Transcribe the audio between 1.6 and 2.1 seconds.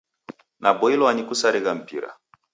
mpira.